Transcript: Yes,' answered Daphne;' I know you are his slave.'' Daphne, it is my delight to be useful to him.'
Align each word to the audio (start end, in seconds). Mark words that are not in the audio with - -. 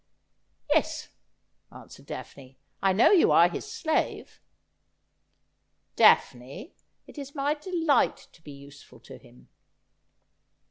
Yes,' 0.73 1.09
answered 1.71 2.07
Daphne;' 2.07 2.57
I 2.81 2.91
know 2.91 3.11
you 3.11 3.31
are 3.31 3.47
his 3.47 3.71
slave.'' 3.71 4.41
Daphne, 5.95 6.73
it 7.05 7.19
is 7.19 7.35
my 7.35 7.53
delight 7.53 8.27
to 8.31 8.41
be 8.41 8.49
useful 8.51 8.99
to 9.01 9.19
him.' 9.19 9.47